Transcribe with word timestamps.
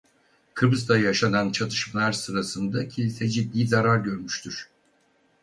Kıbrıs'ta 0.53 0.97
yaşanan 0.97 1.51
çatışmalar 1.51 2.11
sırasında 2.11 2.87
kilise 2.87 3.29
"ciddi" 3.29 3.67
zarar 3.67 3.97
görmüştür. 3.99 4.69